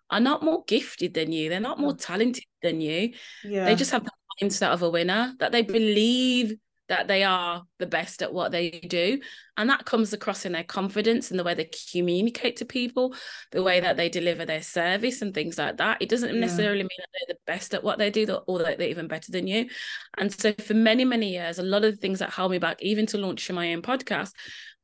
[0.09, 1.49] are not more gifted than you.
[1.49, 3.13] They're not more talented than you.
[3.43, 3.65] Yeah.
[3.65, 6.55] They just have the mindset of a winner that they believe
[6.87, 9.19] that they are the best at what they do.
[9.57, 13.15] And that comes across in their confidence and the way they communicate to people,
[13.51, 16.01] the way that they deliver their service and things like that.
[16.01, 16.41] It doesn't yeah.
[16.41, 19.31] necessarily mean that they're the best at what they do or that they're even better
[19.31, 19.67] than you.
[20.17, 22.81] And so for many, many years, a lot of the things that held me back,
[22.81, 24.33] even to launching my own podcast,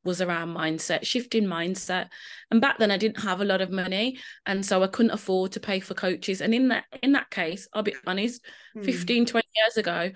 [0.03, 2.07] was around mindset, shifting mindset.
[2.49, 4.17] And back then I didn't have a lot of money.
[4.45, 6.41] And so I couldn't afford to pay for coaches.
[6.41, 8.43] And in that in that case, I'll be honest,
[8.75, 8.83] mm.
[8.83, 10.11] 15, 20 years ago,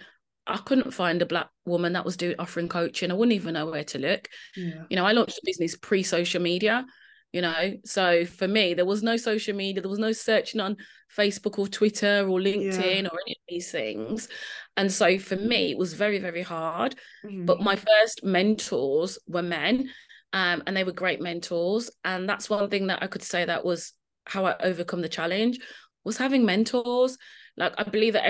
[0.47, 3.11] I couldn't find a black woman that was doing offering coaching.
[3.11, 4.27] I wouldn't even know where to look.
[4.55, 4.83] Yeah.
[4.89, 6.85] You know, I launched a business pre-social media,
[7.35, 7.73] you know.
[7.83, 10.77] So for me, there was no social media, there was no searching on
[11.15, 13.09] Facebook or Twitter or LinkedIn yeah.
[13.09, 14.29] or any of these things.
[14.77, 16.95] And so for me, it was very, very hard.
[17.25, 17.43] Mm-hmm.
[17.43, 19.89] But my first mentors were men,
[20.31, 21.91] um, and they were great mentors.
[22.05, 23.91] And that's one thing that I could say that was
[24.25, 25.59] how I overcome the challenge
[26.05, 27.17] was having mentors.
[27.57, 28.25] Like I believe that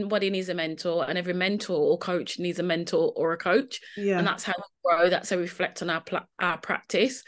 [0.00, 3.80] everybody needs a mentor, and every mentor or coach needs a mentor or a coach.
[3.96, 4.18] Yeah.
[4.18, 5.08] And that's how we grow.
[5.10, 7.22] That's how we reflect on our pl- our practice.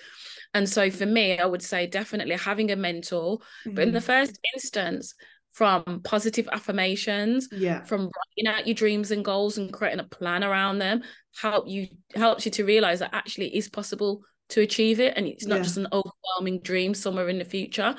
[0.54, 3.38] And so for me, I would say definitely having a mentor.
[3.38, 3.74] Mm-hmm.
[3.74, 4.06] But in the mm-hmm.
[4.06, 5.14] first instance,
[5.52, 10.42] from positive affirmations, yeah, from writing out your dreams and goals and creating a plan
[10.42, 11.02] around them,
[11.40, 15.26] help you helps you to realize that actually it is possible to achieve it and
[15.26, 15.62] it's not yeah.
[15.62, 17.94] just an overwhelming dream somewhere in the future.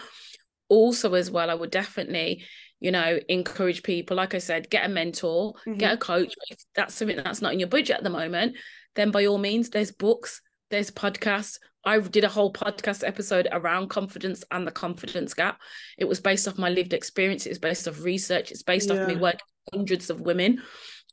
[0.69, 2.43] Also, as well, I would definitely
[2.83, 4.17] you know, encourage people.
[4.17, 5.77] Like I said, get a mentor, mm-hmm.
[5.77, 6.35] get a coach.
[6.49, 8.57] If that's something that's not in your budget at the moment,
[8.95, 11.59] then by all means, there's books, there's podcasts.
[11.85, 15.61] I did a whole podcast episode around confidence and the confidence gap.
[15.97, 17.45] It was based off my lived experience.
[17.45, 18.51] It's based off research.
[18.51, 19.01] It's based yeah.
[19.01, 19.39] off me working
[19.73, 20.61] hundreds of women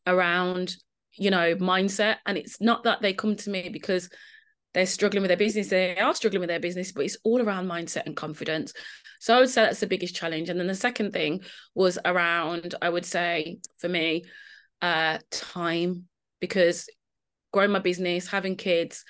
[0.08, 0.74] around,
[1.12, 2.16] you know, mindset.
[2.26, 4.10] And it's not that they come to me because
[4.74, 5.68] they're struggling with their business.
[5.68, 8.72] They are struggling with their business, but it's all around mindset and confidence.
[9.20, 10.48] So I would say that's the biggest challenge.
[10.48, 11.42] And then the second thing
[11.74, 14.24] was around, I would say for me,
[14.80, 16.06] uh, time,
[16.40, 16.88] because
[17.52, 19.04] growing my business, having kids,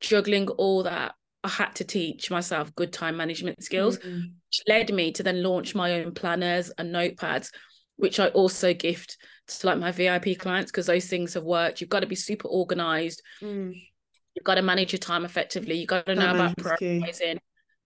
[0.00, 4.18] juggling all that, I had to teach myself good time management skills, mm-hmm.
[4.18, 7.50] which led me to then launch my own planners and notepads,
[7.96, 11.80] which I also gift to like my VIP clients because those things have worked.
[11.80, 13.22] You've got to be super organized.
[13.42, 13.74] Mm.
[14.34, 15.74] You've got to manage your time effectively.
[15.76, 17.38] You've got to know about prioritizing,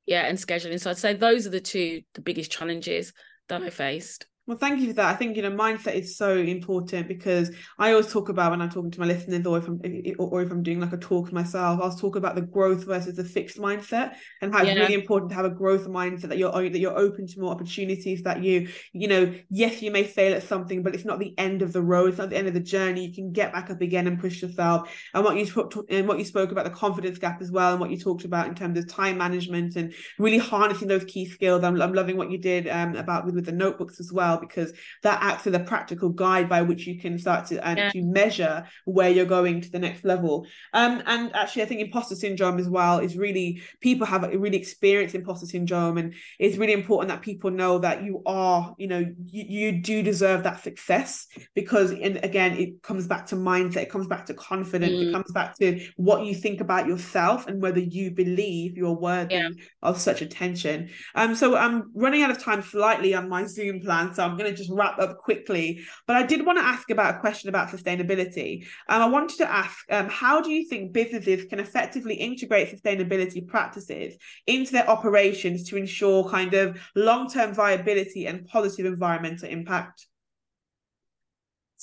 [0.07, 0.81] yeah, and scheduling.
[0.81, 3.12] So I'd say those are the two the biggest challenges
[3.49, 4.27] that I faced.
[4.46, 5.07] Well, thank you for that.
[5.07, 8.68] I think you know mindset is so important because I always talk about when I'm
[8.68, 9.80] talking to my listeners, or if I'm
[10.18, 13.24] or if I'm doing like a talk myself, I'll talk about the growth versus the
[13.24, 14.72] fixed mindset and how yeah.
[14.72, 17.52] it's really important to have a growth mindset that you're that you're open to more
[17.52, 18.22] opportunities.
[18.24, 21.62] That you you know yes you may fail at something, but it's not the end
[21.62, 22.11] of the road.
[22.11, 23.07] It's not the end of the journey.
[23.07, 24.90] You can get back up again and push yourself.
[25.14, 27.80] And what you talked and what you spoke about the confidence gap as well, and
[27.80, 31.64] what you talked about in terms of time management and really harnessing those key skills.
[31.64, 34.49] I'm, I'm loving what you did um, about with, with the notebooks as well well
[34.49, 37.90] because that acts as a practical guide by which you can start to and yeah.
[37.90, 42.14] to measure where you're going to the next level um and actually i think imposter
[42.14, 47.09] syndrome as well is really people have really experienced imposter syndrome and it's really important
[47.09, 51.90] that people know that you are you know you, you do deserve that success because
[51.90, 55.09] and again it comes back to mindset it comes back to confidence mm.
[55.09, 59.35] it comes back to what you think about yourself and whether you believe you're worthy
[59.35, 59.49] yeah.
[59.83, 64.14] of such attention um so i'm running out of time slightly on my zoom plan
[64.14, 65.85] so so I'm going to just wrap up quickly.
[66.07, 68.67] But I did want to ask about a question about sustainability.
[68.89, 73.47] Um, I wanted to ask, um, how do you think businesses can effectively integrate sustainability
[73.47, 80.07] practices into their operations to ensure kind of long-term viability and positive environmental impact?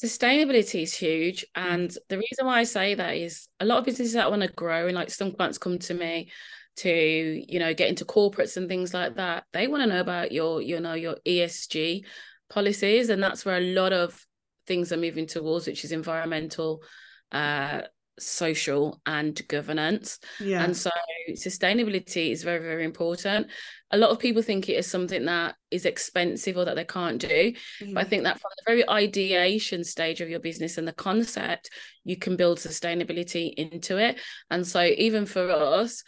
[0.01, 1.45] Sustainability is huge.
[1.53, 4.47] And the reason why I say that is a lot of businesses that want to
[4.47, 6.31] grow and like some clients come to me
[6.77, 9.43] to, you know, get into corporates and things like that.
[9.53, 12.05] They want to know about your, you know, your ESG
[12.51, 13.09] policies.
[13.09, 14.25] And that's where a lot of
[14.67, 16.83] things are moving towards, which is environmental,
[17.31, 17.81] uh,
[18.19, 20.19] social and governance.
[20.39, 20.63] Yeah.
[20.63, 20.89] And so
[21.31, 23.47] sustainability is very, very important.
[23.91, 27.19] A lot of people think it is something that is expensive or that they can't
[27.19, 27.27] do.
[27.27, 27.93] Mm-hmm.
[27.93, 28.09] But I mm-hmm.
[28.09, 31.69] think that from the very ideation stage of your business and the concept,
[32.03, 34.19] you can build sustainability into it.
[34.49, 36.03] And so even for us,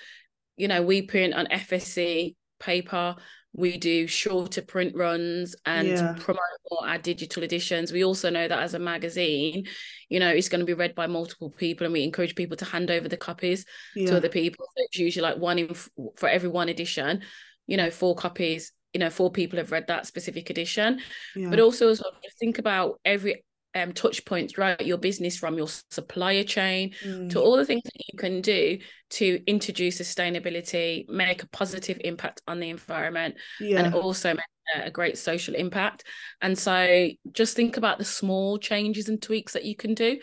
[0.55, 3.15] you know, we print on FSC paper
[3.55, 6.15] we do shorter print runs and yeah.
[6.19, 7.91] promote more our digital editions.
[7.91, 9.65] We also know that as a magazine,
[10.09, 12.65] you know, it's going to be read by multiple people, and we encourage people to
[12.65, 14.07] hand over the copies yeah.
[14.07, 14.65] to other people.
[14.65, 15.75] So it's usually like one in
[16.15, 17.21] for every one edition,
[17.67, 18.71] you know, four copies.
[18.93, 20.99] You know, four people have read that specific edition.
[21.35, 21.49] Yeah.
[21.49, 23.43] But also, as well, think about every
[23.75, 27.29] um, touch points throughout your business from your supplier chain mm.
[27.31, 28.79] to all the things that you can do
[29.11, 33.79] to introduce sustainability, make a positive impact on the environment, yeah.
[33.79, 34.43] and also make
[34.75, 36.03] a great social impact.
[36.41, 40.19] And so just think about the small changes and tweaks that you can do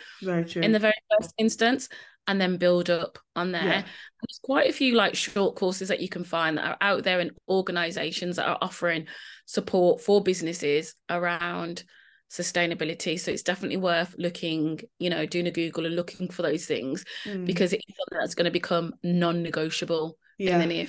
[0.63, 1.89] in the very first instance
[2.27, 3.65] and then build up on there.
[3.65, 3.83] Yeah.
[3.83, 7.21] There's quite a few like short courses that you can find that are out there
[7.21, 9.07] in organizations that are offering
[9.47, 11.83] support for businesses around
[12.31, 13.19] sustainability.
[13.19, 17.05] So it's definitely worth looking, you know, doing a Google and looking for those things
[17.25, 17.45] mm.
[17.45, 20.55] because it's something that's going to become non-negotiable yeah.
[20.55, 20.87] in the near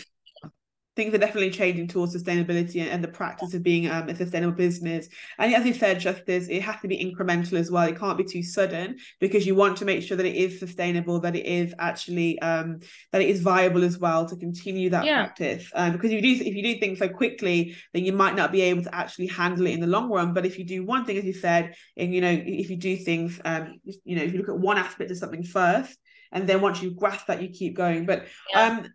[0.96, 5.08] things are definitely changing towards sustainability and, the practice of being um, a sustainable business.
[5.40, 7.88] And as you said, Justice, it has to be incremental as well.
[7.88, 11.20] It can't be too sudden because you want to make sure that it is sustainable,
[11.22, 12.80] that it is actually um,
[13.12, 15.24] that it is viable as well to continue that yeah.
[15.24, 15.72] practice.
[15.74, 18.52] Um, because if you do if you do things so quickly, then you might not
[18.52, 20.34] be able to actually handle it in the long run.
[20.34, 22.98] But if you do one thing, as you said, and you know, if you do
[22.98, 25.98] things, um, you know, if you look at one aspect of something first,
[26.32, 28.06] and then once you grasp that, you keep going.
[28.06, 28.68] But yeah.
[28.68, 28.88] um,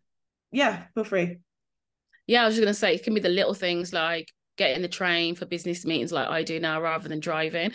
[0.52, 1.38] yeah, feel free
[2.27, 4.89] yeah, I was just gonna say it can be the little things like getting the
[4.89, 7.73] train for business meetings like I do now rather than driving.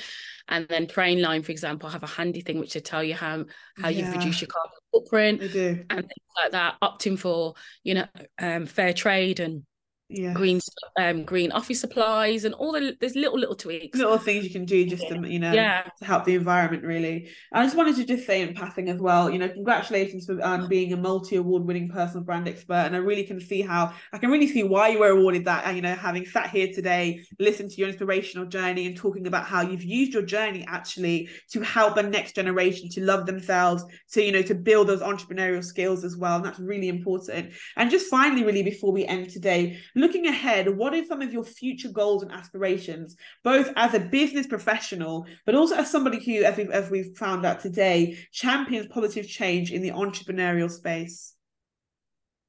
[0.48, 3.46] And then Trainline, for example, have a handy thing which will tell you how
[3.78, 4.06] how yeah.
[4.06, 8.08] you've reduced your carbon footprint and things like that, opting for, you know,
[8.40, 9.64] um, fair trade and
[10.12, 10.34] yeah.
[10.34, 10.60] green
[11.00, 13.97] um green office supplies and all the there's little little tweaks.
[13.97, 15.84] Little things you can do just to you know yeah.
[16.00, 17.30] to help the environment really.
[17.54, 20.67] I just wanted to just say in passing as well you know congratulations for um,
[20.67, 22.74] being a multi-award winning personal brand expert.
[22.74, 25.65] And i really can see how i can really see why you were awarded that.
[25.65, 29.45] And you know having sat here today listened to your inspirational journey and talking about
[29.45, 34.24] how you've used your journey actually to help a next generation to love themselves to
[34.24, 36.38] you know to build those entrepreneurial skills as well.
[36.38, 37.54] And that's really important.
[37.78, 41.44] And just finally really before we end today looking ahead, what are some of your
[41.44, 46.58] future goals and aspirations, both as a business professional, but also as somebody who, as
[46.58, 51.36] we've, as we've found out today, champions positive change in the entrepreneurial space?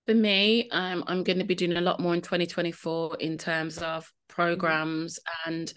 [0.06, 3.78] For me, um, I'm going to be doing a lot more in 2024 in terms
[3.78, 5.72] of programs and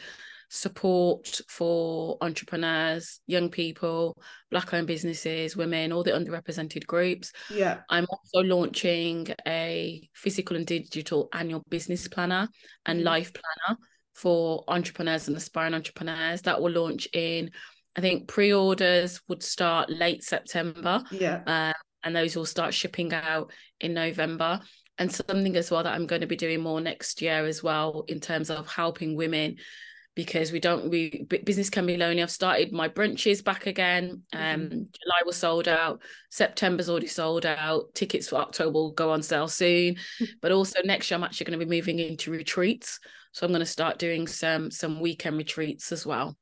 [0.56, 4.18] support for entrepreneurs, young people,
[4.50, 7.32] black owned businesses, women, all the underrepresented groups.
[7.50, 7.80] Yeah.
[7.90, 12.48] I'm also launching a physical and digital annual business planner
[12.86, 13.08] and mm-hmm.
[13.08, 13.78] life planner
[14.14, 17.52] for entrepreneurs and aspiring entrepreneurs that will launch in
[17.98, 21.02] I think pre-orders would start late September.
[21.12, 21.44] Yeah.
[21.48, 24.60] Uh, and those will start shipping out in November
[24.98, 28.06] and something as well that I'm going to be doing more next year as well
[28.08, 29.58] in terms of helping women
[30.16, 32.24] because we don't we business can be lonely.
[32.24, 34.24] I've started my brunches back again.
[34.32, 34.70] Um, mm-hmm.
[34.70, 36.02] July was sold out.
[36.32, 37.94] September's already sold out.
[37.94, 39.98] Tickets for October will go on sale soon.
[40.42, 43.00] but also next year, I'm actually going to be moving into retreats.
[43.34, 46.38] So I'm going to start doing some some weekend retreats as well.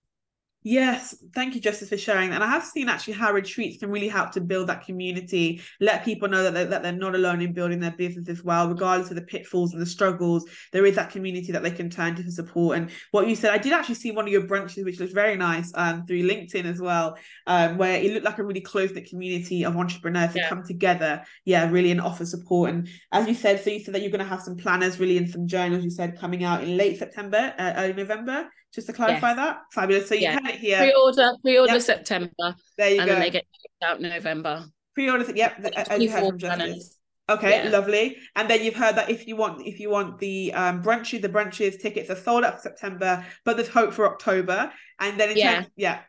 [0.63, 2.35] Yes, thank you, Justice, for sharing that.
[2.35, 6.05] And I have seen actually how retreats can really help to build that community, let
[6.05, 9.09] people know that they're, that they're not alone in building their business as well, regardless
[9.09, 10.45] of the pitfalls and the struggles.
[10.71, 12.77] There is that community that they can turn to for support.
[12.77, 15.35] And what you said, I did actually see one of your brunches, which looks very
[15.35, 19.09] nice, um, through LinkedIn as well, um, where it looked like a really close knit
[19.09, 20.43] community of entrepreneurs yeah.
[20.43, 22.69] to come together, yeah, really and offer support.
[22.69, 25.17] And as you said, so you said that you're going to have some planners, really,
[25.17, 25.83] and some journals.
[25.83, 29.37] You said coming out in late September, uh, early November just to clarify yes.
[29.37, 30.33] that fabulous so you yeah.
[30.33, 31.81] had it here pre-order pre-order yep.
[31.81, 33.45] september there you and go then they get
[33.83, 36.97] out november pre-order yep as you heard from Justice.
[37.29, 37.69] Okay, yeah.
[37.69, 38.17] lovely.
[38.35, 41.29] And then you've heard that if you want if you want the um brunches, the
[41.29, 44.71] brunches tickets are sold out for September, but there's hope for October.
[44.99, 45.55] And then in yeah.
[45.55, 45.99] terms, yeah.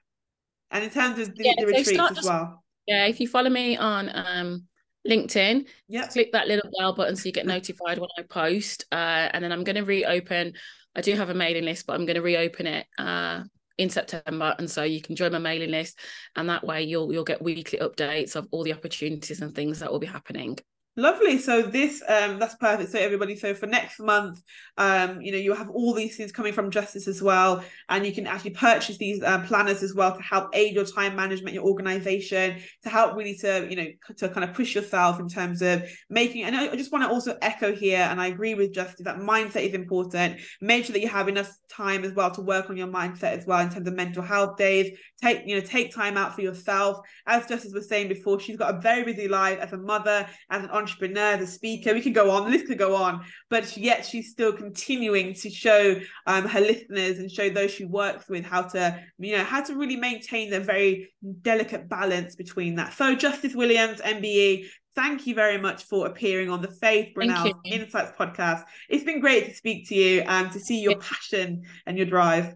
[0.70, 2.64] And in terms of the, yeah, the retreats as just, well.
[2.86, 4.64] Yeah, if you follow me on um
[5.09, 8.86] LinkedIn, yeah, click that little bell button so you get notified when I post.
[8.91, 10.55] Uh, and then I'm going to reopen.
[10.97, 13.42] I do have a mailing list, but I'm going to reopen it uh,
[13.78, 15.99] in September, and so you can join my mailing list,
[16.36, 19.90] and that way you'll you'll get weekly updates of all the opportunities and things that
[19.90, 20.59] will be happening.
[20.97, 21.38] Lovely.
[21.38, 22.92] So this um that's perfect.
[22.92, 24.40] So everybody, so for next month,
[24.78, 28.12] um, you know, you have all these things coming from Justice as well, and you
[28.12, 31.64] can actually purchase these uh, planners as well to help aid your time management, your
[31.64, 33.86] organization, to help really to you know
[34.18, 36.45] to kind of push yourself in terms of making.
[36.45, 39.66] And I just want to also echo here, and I agree with Justice that mindset
[39.66, 40.40] is important.
[40.61, 43.47] Make sure that you have enough time as well to work on your mindset as
[43.47, 44.97] well in terms of mental health days.
[45.20, 46.99] Take you know take time out for yourself.
[47.26, 50.62] As Justice was saying before, she's got a very busy life as a mother, as
[50.62, 51.95] an entrepreneur, the speaker.
[51.95, 55.51] We could go on, the list could go on, but yet she's still continuing to
[55.51, 59.62] show um, her listeners and show those she works with how to, you know, how
[59.64, 61.12] to really maintain the very
[61.43, 62.93] delicate balance between that.
[62.95, 68.12] So, Justice Williams, MBE, thank you very much for appearing on the Faith Brunel Insights
[68.18, 68.64] podcast.
[68.89, 72.55] It's been great to speak to you and to see your passion and your drive.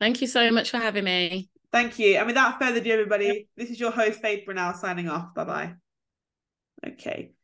[0.00, 1.48] Thank you so much for having me.
[1.72, 2.16] Thank you.
[2.16, 5.34] And without further ado, everybody, this is your host, Faith Brunel, signing off.
[5.34, 5.74] Bye bye.
[6.86, 7.35] Okay.